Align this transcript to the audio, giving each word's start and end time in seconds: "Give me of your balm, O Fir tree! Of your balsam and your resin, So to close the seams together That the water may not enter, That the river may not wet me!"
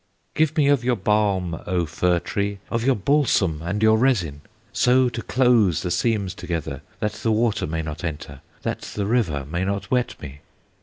"Give 0.33 0.57
me 0.57 0.67
of 0.67 0.83
your 0.83 0.95
balm, 0.95 1.61
O 1.67 1.85
Fir 1.85 2.17
tree! 2.17 2.57
Of 2.71 2.83
your 2.83 2.95
balsam 2.95 3.61
and 3.63 3.83
your 3.83 3.99
resin, 3.99 4.41
So 4.73 5.09
to 5.09 5.21
close 5.21 5.83
the 5.83 5.91
seams 5.91 6.33
together 6.33 6.81
That 6.99 7.11
the 7.13 7.31
water 7.31 7.67
may 7.67 7.83
not 7.83 8.03
enter, 8.03 8.41
That 8.63 8.81
the 8.81 9.05
river 9.05 9.45
may 9.45 9.63
not 9.63 9.91
wet 9.91 10.19
me!" 10.19 10.39